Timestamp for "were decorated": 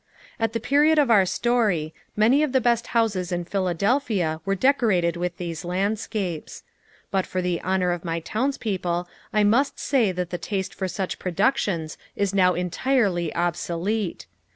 4.45-5.15